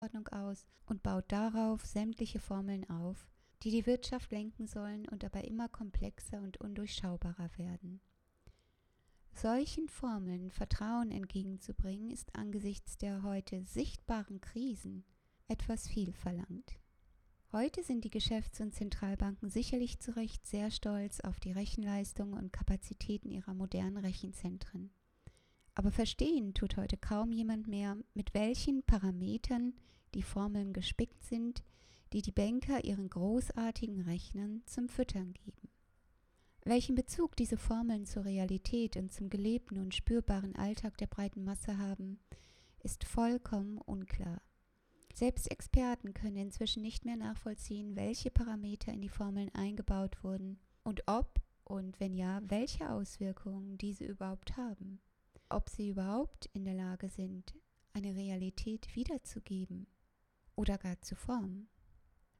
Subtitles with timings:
[0.00, 3.28] Ordnung aus und baut darauf sämtliche Formeln auf,
[3.62, 8.00] die die Wirtschaft lenken sollen und dabei immer komplexer und undurchschaubarer werden.
[9.32, 15.04] Solchen Formeln Vertrauen entgegenzubringen, ist angesichts der heute sichtbaren Krisen
[15.48, 16.78] etwas viel verlangt.
[17.52, 22.52] Heute sind die Geschäfts- und Zentralbanken sicherlich zu Recht sehr stolz auf die Rechenleistung und
[22.52, 24.90] Kapazitäten ihrer modernen Rechenzentren.
[25.80, 29.72] Aber verstehen tut heute kaum jemand mehr, mit welchen Parametern
[30.12, 31.62] die Formeln gespickt sind,
[32.12, 35.70] die die Banker ihren großartigen Rechnern zum Füttern geben.
[36.64, 41.78] Welchen Bezug diese Formeln zur Realität und zum gelebten und spürbaren Alltag der breiten Masse
[41.78, 42.18] haben,
[42.82, 44.42] ist vollkommen unklar.
[45.14, 51.04] Selbst Experten können inzwischen nicht mehr nachvollziehen, welche Parameter in die Formeln eingebaut wurden und
[51.06, 55.00] ob und wenn ja, welche Auswirkungen diese überhaupt haben.
[55.52, 57.54] Ob sie überhaupt in der Lage sind,
[57.92, 59.88] eine Realität wiederzugeben
[60.54, 61.68] oder gar zu formen.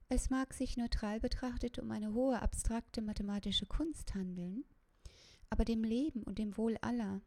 [0.09, 4.64] Es mag sich neutral betrachtet um eine hohe abstrakte mathematische Kunst handeln,
[5.48, 7.20] aber dem Leben und dem Wohl aller,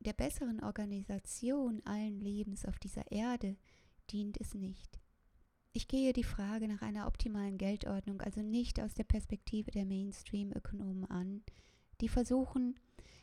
[0.00, 3.56] der besseren Organisation allen Lebens auf dieser Erde,
[4.10, 4.98] dient es nicht.
[5.72, 11.04] Ich gehe die Frage nach einer optimalen Geldordnung also nicht aus der Perspektive der Mainstream-Ökonomen
[11.04, 11.44] an,
[12.00, 12.76] die versuchen,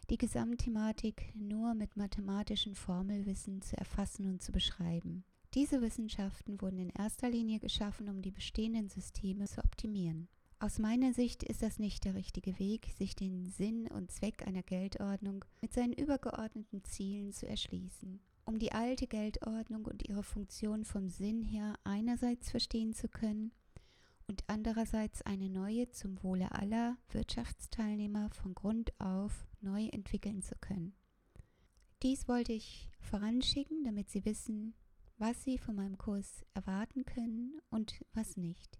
[0.09, 5.23] die Gesamtthematik nur mit mathematischen Formelwissen zu erfassen und zu beschreiben.
[5.53, 10.27] Diese Wissenschaften wurden in erster Linie geschaffen, um die bestehenden Systeme zu optimieren.
[10.59, 14.63] Aus meiner Sicht ist das nicht der richtige Weg, sich den Sinn und Zweck einer
[14.63, 18.19] Geldordnung mit seinen übergeordneten Zielen zu erschließen.
[18.45, 23.51] Um die alte Geldordnung und ihre Funktion vom Sinn her einerseits verstehen zu können
[24.65, 30.95] andererseits eine neue zum Wohle aller Wirtschaftsteilnehmer von Grund auf neu entwickeln zu können.
[32.01, 34.73] Dies wollte ich voranschicken, damit Sie wissen,
[35.19, 38.79] was Sie von meinem Kurs erwarten können und was nicht.